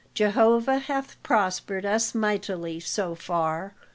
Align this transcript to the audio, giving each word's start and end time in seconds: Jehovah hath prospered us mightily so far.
Jehovah 0.15 0.79
hath 0.79 1.21
prospered 1.21 1.85
us 1.85 2.15
mightily 2.15 2.79
so 2.79 3.13
far. 3.13 3.75